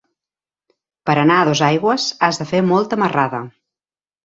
Per 1.09 1.15
anar 1.25 1.35
a 1.41 1.43
Dosaigües 1.51 2.07
has 2.29 2.41
de 2.43 2.49
fer 2.55 2.65
molta 2.73 3.03
marrada. 3.05 3.45